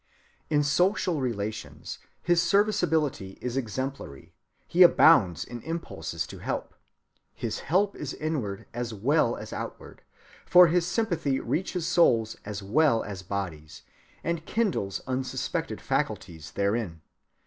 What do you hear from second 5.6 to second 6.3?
impulses